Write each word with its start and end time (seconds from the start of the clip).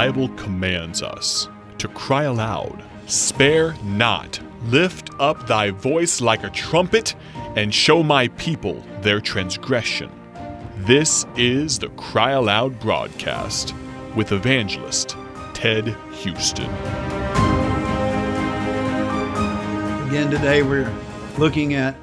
Bible 0.00 0.30
commands 0.30 1.02
us 1.02 1.46
to 1.76 1.86
cry 1.88 2.22
aloud, 2.22 2.82
Spare 3.04 3.74
not, 3.84 4.40
lift 4.62 5.10
up 5.20 5.46
thy 5.46 5.72
voice 5.72 6.22
like 6.22 6.42
a 6.42 6.48
trumpet, 6.48 7.14
and 7.54 7.74
show 7.74 8.02
my 8.02 8.28
people 8.28 8.82
their 9.02 9.20
transgression. 9.20 10.10
This 10.86 11.26
is 11.36 11.78
the 11.78 11.90
Cry 11.90 12.30
Aloud 12.30 12.80
broadcast 12.80 13.74
with 14.16 14.32
evangelist 14.32 15.18
Ted 15.52 15.88
Houston. 16.12 16.70
Again, 20.08 20.30
today 20.30 20.62
we're 20.62 20.90
looking 21.36 21.74
at 21.74 21.94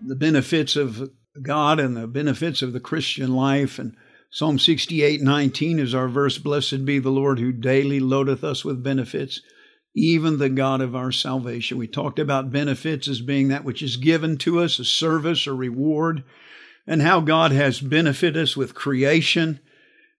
the 0.00 0.16
benefits 0.16 0.76
of 0.76 1.10
God 1.42 1.78
and 1.78 1.94
the 1.94 2.06
benefits 2.06 2.62
of 2.62 2.72
the 2.72 2.80
Christian 2.80 3.34
life. 3.34 3.78
And 3.78 3.94
Psalm 4.34 4.58
68 4.58 5.22
19 5.22 5.78
is 5.78 5.94
our 5.94 6.08
verse 6.08 6.38
Blessed 6.38 6.84
be 6.84 6.98
the 6.98 7.12
Lord 7.12 7.38
who 7.38 7.52
daily 7.52 8.00
loadeth 8.00 8.42
us 8.42 8.64
with 8.64 8.82
benefits, 8.82 9.40
even 9.94 10.38
the 10.38 10.48
God 10.48 10.80
of 10.80 10.96
our 10.96 11.12
salvation. 11.12 11.78
We 11.78 11.86
talked 11.86 12.18
about 12.18 12.50
benefits 12.50 13.06
as 13.06 13.20
being 13.20 13.46
that 13.46 13.62
which 13.62 13.80
is 13.80 13.96
given 13.96 14.36
to 14.38 14.58
us, 14.58 14.80
a 14.80 14.84
service 14.84 15.46
or 15.46 15.54
reward, 15.54 16.24
and 16.84 17.00
how 17.00 17.20
God 17.20 17.52
has 17.52 17.78
benefited 17.78 18.42
us 18.42 18.56
with 18.56 18.74
creation. 18.74 19.60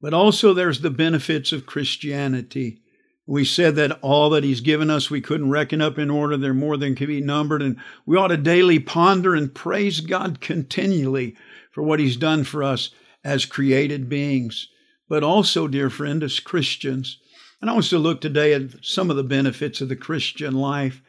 But 0.00 0.14
also, 0.14 0.54
there's 0.54 0.80
the 0.80 0.88
benefits 0.88 1.52
of 1.52 1.66
Christianity. 1.66 2.80
We 3.26 3.44
said 3.44 3.76
that 3.76 3.98
all 4.00 4.30
that 4.30 4.42
He's 4.42 4.62
given 4.62 4.88
us 4.88 5.10
we 5.10 5.20
couldn't 5.20 5.50
reckon 5.50 5.82
up 5.82 5.98
in 5.98 6.08
order. 6.08 6.38
They're 6.38 6.54
more 6.54 6.78
than 6.78 6.94
can 6.94 7.08
be 7.08 7.20
numbered. 7.20 7.60
And 7.60 7.76
we 8.06 8.16
ought 8.16 8.28
to 8.28 8.38
daily 8.38 8.78
ponder 8.78 9.34
and 9.34 9.54
praise 9.54 10.00
God 10.00 10.40
continually 10.40 11.36
for 11.70 11.82
what 11.82 12.00
He's 12.00 12.16
done 12.16 12.44
for 12.44 12.64
us 12.64 12.88
as 13.28 13.44
created 13.44 14.08
beings, 14.08 14.68
but 15.06 15.22
also, 15.22 15.68
dear 15.68 15.90
friend, 15.90 16.22
as 16.22 16.40
Christians. 16.40 17.18
And 17.60 17.68
I 17.68 17.74
want 17.74 17.86
to 17.86 17.98
look 17.98 18.20
today 18.22 18.54
at 18.54 18.82
some 18.82 19.10
of 19.10 19.16
the 19.16 19.22
benefits 19.22 19.82
of 19.82 19.90
the 19.90 19.96
Christian 19.96 20.54
life. 20.54 21.02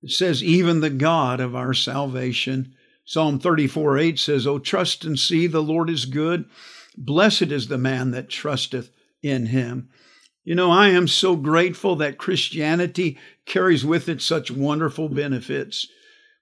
It 0.00 0.10
says, 0.12 0.42
even 0.44 0.80
the 0.80 0.90
God 0.90 1.40
of 1.40 1.56
our 1.56 1.74
salvation. 1.74 2.74
Psalm 3.04 3.40
34 3.40 3.98
8 3.98 4.18
says, 4.18 4.46
Oh, 4.46 4.60
trust 4.60 5.04
and 5.04 5.18
see 5.18 5.46
the 5.48 5.62
Lord 5.62 5.90
is 5.90 6.04
good. 6.04 6.44
Blessed 6.96 7.50
is 7.50 7.66
the 7.66 7.78
man 7.78 8.12
that 8.12 8.28
trusteth 8.28 8.90
in 9.22 9.46
him. 9.46 9.88
You 10.44 10.54
know, 10.54 10.70
I 10.70 10.88
am 10.88 11.08
so 11.08 11.34
grateful 11.34 11.96
that 11.96 12.18
Christianity 12.18 13.18
carries 13.46 13.84
with 13.84 14.08
it 14.08 14.22
such 14.22 14.50
wonderful 14.50 15.08
benefits. 15.08 15.88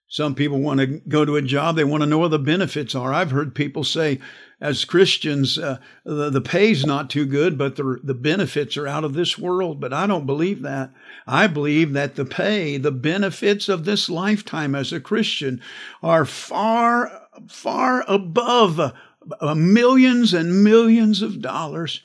Some 0.08 0.34
people 0.34 0.60
want 0.60 0.80
to 0.80 0.86
go 0.86 1.24
to 1.24 1.36
a 1.36 1.42
job, 1.42 1.76
they 1.76 1.84
want 1.84 2.02
to 2.02 2.06
know 2.06 2.18
what 2.18 2.30
the 2.30 2.38
benefits 2.38 2.94
are. 2.94 3.12
I've 3.12 3.32
heard 3.32 3.54
people 3.54 3.82
say, 3.82 4.20
as 4.60 4.86
Christians, 4.86 5.58
uh, 5.58 5.78
the, 6.04 6.30
the 6.30 6.40
pay's 6.40 6.86
not 6.86 7.10
too 7.10 7.26
good, 7.26 7.58
but 7.58 7.76
the, 7.76 8.00
the 8.02 8.14
benefits 8.14 8.76
are 8.76 8.86
out 8.86 9.04
of 9.04 9.12
this 9.12 9.36
world. 9.36 9.80
But 9.80 9.92
I 9.92 10.06
don't 10.06 10.24
believe 10.26 10.62
that. 10.62 10.92
I 11.26 11.46
believe 11.46 11.92
that 11.92 12.16
the 12.16 12.24
pay, 12.24 12.78
the 12.78 12.92
benefits 12.92 13.68
of 13.68 13.84
this 13.84 14.08
lifetime 14.08 14.74
as 14.74 14.92
a 14.92 15.00
Christian 15.00 15.60
are 16.02 16.24
far, 16.24 17.28
far 17.48 18.04
above 18.08 18.80
uh, 18.80 19.54
millions 19.54 20.32
and 20.32 20.64
millions 20.64 21.20
of 21.20 21.42
dollars. 21.42 22.02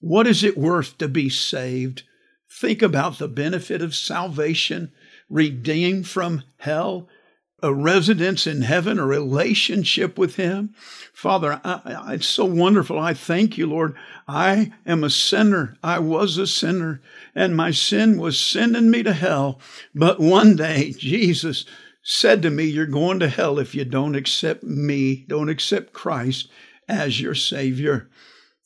What 0.00 0.26
is 0.26 0.42
it 0.42 0.58
worth 0.58 0.98
to 0.98 1.08
be 1.08 1.28
saved? 1.28 2.02
Think 2.50 2.82
about 2.82 3.18
the 3.18 3.28
benefit 3.28 3.82
of 3.82 3.94
salvation, 3.94 4.92
redeemed 5.28 6.08
from 6.08 6.42
hell, 6.58 7.08
a 7.64 7.72
residence 7.72 8.46
in 8.46 8.62
heaven, 8.62 8.98
a 8.98 9.06
relationship 9.06 10.18
with 10.18 10.36
Him. 10.36 10.74
Father, 11.12 11.60
I, 11.64 11.80
I, 11.84 12.14
it's 12.14 12.26
so 12.26 12.44
wonderful. 12.44 12.98
I 12.98 13.14
thank 13.14 13.56
you, 13.56 13.66
Lord. 13.66 13.96
I 14.28 14.72
am 14.84 15.02
a 15.02 15.10
sinner. 15.10 15.76
I 15.82 15.98
was 15.98 16.36
a 16.36 16.46
sinner, 16.46 17.00
and 17.34 17.56
my 17.56 17.70
sin 17.70 18.18
was 18.18 18.38
sending 18.38 18.90
me 18.90 19.02
to 19.02 19.14
hell. 19.14 19.60
But 19.94 20.20
one 20.20 20.56
day, 20.56 20.92
Jesus 20.92 21.64
said 22.02 22.42
to 22.42 22.50
me, 22.50 22.64
You're 22.64 22.86
going 22.86 23.18
to 23.20 23.28
hell 23.28 23.58
if 23.58 23.74
you 23.74 23.86
don't 23.86 24.14
accept 24.14 24.62
me, 24.62 25.24
don't 25.26 25.48
accept 25.48 25.94
Christ 25.94 26.48
as 26.86 27.20
your 27.20 27.34
Savior. 27.34 28.10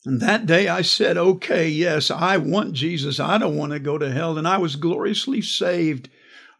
And 0.05 0.21
that 0.21 0.45
day 0.45 0.67
I 0.67 0.81
said, 0.81 1.17
okay, 1.17 1.67
yes, 1.67 2.09
I 2.09 2.37
want 2.37 2.73
Jesus. 2.73 3.19
I 3.19 3.37
don't 3.37 3.57
want 3.57 3.73
to 3.73 3.79
go 3.79 3.97
to 3.97 4.11
hell. 4.11 4.37
And 4.37 4.47
I 4.47 4.57
was 4.57 4.75
gloriously 4.75 5.41
saved, 5.41 6.09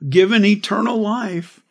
given 0.09 0.43
eternal 0.43 0.99
life. 0.99 1.61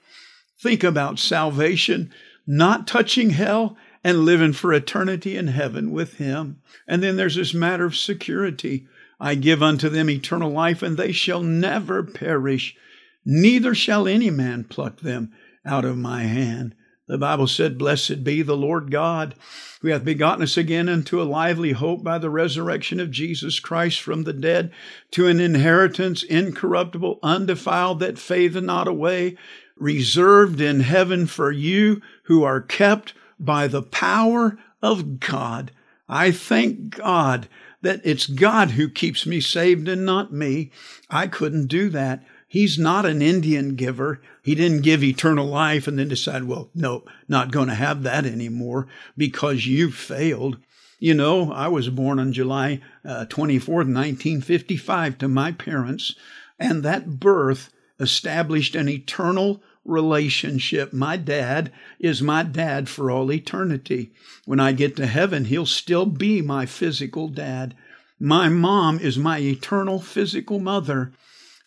Think 0.61 0.83
about 0.83 1.19
salvation, 1.19 2.13
not 2.47 2.87
touching 2.87 3.31
hell 3.31 3.77
and 4.03 4.25
living 4.25 4.53
for 4.53 4.73
eternity 4.73 5.37
in 5.37 5.49
heaven 5.49 5.91
with 5.91 6.15
Him. 6.15 6.61
And 6.87 7.03
then 7.03 7.17
there's 7.17 7.37
this 7.37 7.55
matter 7.55 7.85
of 7.85 7.97
security. 7.97 8.87
I 9.21 9.35
give 9.35 9.63
unto 9.63 9.89
them 9.89 10.11
eternal 10.11 10.51
life, 10.51 10.83
and 10.83 10.97
they 10.97 11.13
shall 11.13 11.43
never 11.43 12.03
perish, 12.03 12.77
neither 13.25 13.75
shall 13.75 14.09
any 14.09 14.31
man 14.31 14.65
pluck 14.65 15.01
them 15.01 15.33
out 15.65 15.85
of 15.85 15.97
my 15.97 16.23
hand. 16.23 16.75
The 17.09 17.19
Bible 17.19 17.47
said, 17.47 17.79
Blessed 17.79 18.23
be 18.23 18.43
the 18.43 18.57
Lord 18.57 18.91
God, 18.91 19.35
who 19.81 19.89
hath 19.89 20.05
begotten 20.05 20.43
us 20.43 20.59
again 20.59 20.89
unto 20.89 21.21
a 21.21 21.25
lively 21.25 21.73
hope 21.73 22.05
by 22.05 22.19
the 22.19 22.31
resurrection 22.31 23.01
of 23.01 23.11
Jesus 23.11 23.61
Christ 23.61 24.01
from 24.01 24.25
the 24.25 24.35
dead, 24.35 24.71
to 25.13 25.27
an 25.27 25.41
inheritance 25.41 26.23
incorruptible, 26.23 27.19
undefiled, 27.23 28.01
that 28.01 28.19
fadeth 28.19 28.63
not 28.63 28.87
away, 28.87 29.39
reserved 29.77 30.61
in 30.61 30.81
heaven 30.81 31.27
for 31.27 31.51
you 31.51 32.03
who 32.25 32.45
are 32.45 32.61
kept 32.61 33.15
by 33.41 33.67
the 33.67 33.83
power 33.83 34.59
of 34.83 35.19
God. 35.19 35.71
I 36.09 36.31
thank 36.31 36.97
God 36.97 37.49
that 37.81 38.01
it's 38.05 38.27
God 38.27 38.73
who 38.73 38.89
keeps 38.89 39.25
me 39.25 39.41
saved 39.41 39.89
and 39.89 40.05
not 40.05 40.33
me. 40.33 40.73
I 41.09 41.27
couldn't 41.27 41.69
do 41.69 41.89
that. 41.91 42.23
He's 42.51 42.79
not 42.79 43.05
an 43.05 43.21
Indian 43.21 43.75
giver. 43.75 44.23
He 44.43 44.55
didn't 44.55 44.81
give 44.81 45.05
eternal 45.05 45.47
life 45.47 45.87
and 45.87 45.99
then 45.99 46.09
decide, 46.09 46.45
well, 46.45 46.71
no, 46.75 47.05
not 47.29 47.51
going 47.51 47.69
to 47.69 47.75
have 47.75 48.03
that 48.05 48.25
anymore 48.25 48.89
because 49.19 49.67
you 49.67 49.93
failed. 49.93 50.57
You 50.99 51.13
know, 51.13 51.53
I 51.53 51.69
was 51.69 51.91
born 51.91 52.19
on 52.19 52.33
July 52.33 52.81
uh, 53.05 53.27
24th, 53.29 53.69
1955 53.69 55.19
to 55.19 55.29
my 55.29 55.53
parents, 55.53 56.15
and 56.59 56.83
that 56.83 57.21
birth 57.21 57.71
established 58.01 58.75
an 58.75 58.89
eternal 58.89 59.63
relationship. 59.85 60.93
My 60.93 61.17
dad 61.17 61.71
is 61.99 62.23
my 62.23 62.43
dad 62.43 62.89
for 62.89 63.11
all 63.11 63.31
eternity. 63.31 64.13
When 64.47 64.59
I 64.59 64.73
get 64.73 64.97
to 64.97 65.07
heaven, 65.07 65.45
he'll 65.45 65.67
still 65.67 66.07
be 66.07 66.41
my 66.41 66.65
physical 66.65 67.29
dad. 67.29 67.77
My 68.19 68.49
mom 68.49 68.99
is 68.99 69.19
my 69.19 69.39
eternal 69.39 70.01
physical 70.01 70.59
mother. 70.59 71.13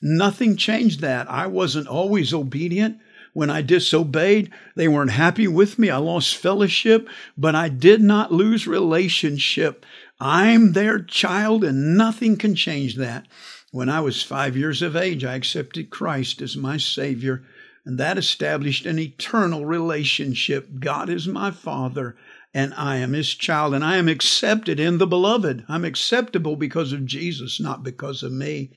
Nothing 0.01 0.57
changed 0.57 1.01
that. 1.01 1.29
I 1.29 1.47
wasn't 1.47 1.87
always 1.87 2.33
obedient. 2.33 2.97
When 3.33 3.49
I 3.49 3.61
disobeyed, 3.61 4.51
they 4.75 4.87
weren't 4.87 5.11
happy 5.11 5.47
with 5.47 5.79
me. 5.79 5.89
I 5.89 5.97
lost 5.97 6.35
fellowship, 6.35 7.07
but 7.37 7.55
I 7.55 7.69
did 7.69 8.01
not 8.01 8.33
lose 8.33 8.67
relationship. 8.67 9.85
I'm 10.19 10.73
their 10.73 10.99
child, 10.99 11.63
and 11.63 11.97
nothing 11.97 12.35
can 12.35 12.55
change 12.55 12.95
that. 12.95 13.27
When 13.71 13.89
I 13.89 14.01
was 14.01 14.21
five 14.21 14.57
years 14.57 14.81
of 14.81 14.97
age, 14.97 15.23
I 15.23 15.35
accepted 15.35 15.89
Christ 15.89 16.41
as 16.41 16.57
my 16.57 16.75
Savior, 16.75 17.43
and 17.85 17.97
that 17.97 18.17
established 18.17 18.85
an 18.85 18.99
eternal 18.99 19.65
relationship. 19.65 20.67
God 20.79 21.09
is 21.09 21.25
my 21.27 21.51
Father, 21.51 22.17
and 22.53 22.73
I 22.73 22.97
am 22.97 23.13
His 23.13 23.33
child, 23.33 23.73
and 23.73 23.83
I 23.83 23.95
am 23.95 24.09
accepted 24.09 24.77
in 24.77 24.97
the 24.97 25.07
Beloved. 25.07 25.63
I'm 25.69 25.85
acceptable 25.85 26.57
because 26.57 26.91
of 26.91 27.05
Jesus, 27.05 27.61
not 27.61 27.81
because 27.81 28.23
of 28.23 28.33
me. 28.33 28.71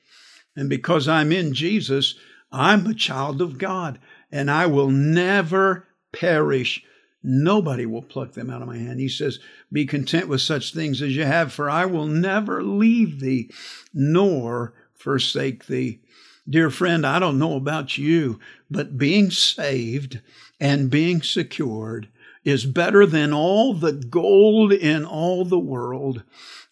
And 0.56 0.69
because 0.69 1.09
I'm 1.09 1.32
in 1.32 1.53
Jesus, 1.53 2.15
I'm 2.53 2.87
a 2.87 2.94
child 2.94 3.42
of 3.42 3.59
God 3.59 3.98
and 4.31 4.50
I 4.50 4.66
will 4.66 4.91
never 4.91 5.87
perish. 6.12 6.84
Nobody 7.22 7.87
will 7.87 8.03
pluck 8.03 8.32
them 8.32 8.50
out 8.50 8.62
of 8.62 8.69
my 8.69 8.76
hand. 8.76 9.00
He 9.00 9.09
says, 9.09 9.39
Be 9.72 9.86
content 9.86 10.28
with 10.28 10.41
such 10.41 10.72
things 10.72 11.01
as 11.03 11.16
you 11.16 11.24
have, 11.24 11.53
for 11.53 11.71
I 11.71 11.86
will 11.86 12.06
never 12.06 12.62
leave 12.62 13.21
thee 13.21 13.51
nor 13.92 14.74
forsake 14.92 15.66
thee. 15.66 16.01
Dear 16.48 16.68
friend, 16.68 17.07
I 17.07 17.18
don't 17.18 17.39
know 17.39 17.57
about 17.57 17.97
you, 17.97 18.39
but 18.71 18.98
being 18.98 19.30
saved 19.30 20.21
and 20.60 20.91
being 20.91 21.22
secured 21.22 22.09
is 22.45 22.66
better 22.66 23.07
than 23.07 23.33
all 23.33 23.72
the 23.72 23.92
gold 23.92 24.72
in 24.72 25.04
all 25.04 25.45
the 25.45 25.59
world 25.59 26.22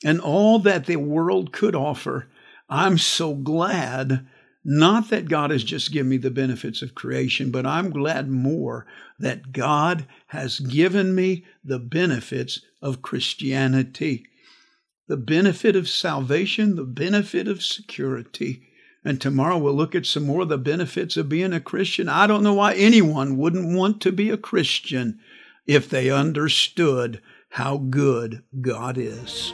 and 0.05 0.21
all 0.21 0.59
that 0.59 0.87
the 0.87 0.97
world 0.97 1.53
could 1.53 1.75
offer. 1.75 2.29
I'm 2.73 2.97
so 2.97 3.35
glad, 3.35 4.27
not 4.65 5.11
that 5.11 5.29
God 5.29 5.51
has 5.51 5.63
just 5.63 5.93
given 5.93 6.09
me 6.09 6.17
the 6.17 6.31
benefits 6.31 6.81
of 6.81 6.95
creation, 6.95 7.51
but 7.51 7.67
I'm 7.67 7.91
glad 7.91 8.31
more 8.31 8.87
that 9.19 9.53
God 9.53 10.07
has 10.29 10.59
given 10.59 11.15
me 11.15 11.45
the 11.63 11.79
benefits 11.79 12.61
of 12.81 13.03
Christianity, 13.03 14.25
the 15.07 15.19
benefit 15.19 15.77
of 15.77 15.87
salvation, 15.87 16.77
the 16.77 16.85
benefit 16.85 17.47
of 17.47 17.63
security. 17.63 18.63
And 19.05 19.21
tomorrow 19.21 19.59
we'll 19.59 19.75
look 19.75 19.95
at 19.95 20.07
some 20.07 20.25
more 20.25 20.41
of 20.41 20.49
the 20.49 20.57
benefits 20.57 21.19
of 21.19 21.29
being 21.29 21.53
a 21.53 21.61
Christian. 21.61 22.09
I 22.09 22.27
don't 22.27 22.43
know 22.43 22.55
why 22.55 22.73
anyone 22.73 23.37
wouldn't 23.37 23.77
want 23.77 24.01
to 24.01 24.13
be 24.13 24.31
a 24.31 24.39
Christian 24.39 25.21
if 25.67 25.91
they 25.91 26.09
understood 26.09 27.21
how 27.51 27.77
good 27.77 28.45
God 28.63 28.97
is. 28.97 29.53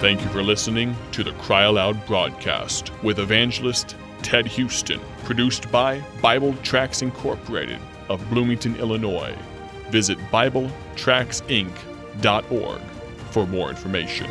Thank 0.00 0.22
you 0.22 0.28
for 0.30 0.42
listening 0.42 0.96
to 1.12 1.22
the 1.22 1.32
Cry 1.32 1.64
Aloud 1.64 2.06
broadcast 2.06 2.90
with 3.02 3.18
evangelist 3.18 3.96
Ted 4.22 4.46
Houston, 4.46 4.98
produced 5.24 5.70
by 5.70 6.00
Bible 6.22 6.54
Tracts 6.62 7.02
Incorporated 7.02 7.78
of 8.08 8.26
Bloomington, 8.30 8.76
Illinois. 8.76 9.36
Visit 9.90 10.16
BibleTractsInc.org 10.32 12.80
for 13.30 13.46
more 13.46 13.68
information. 13.68 14.30